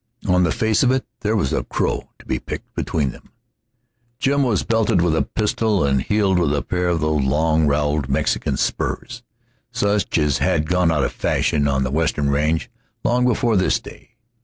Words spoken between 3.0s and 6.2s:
them. Jim was belted with a pistol and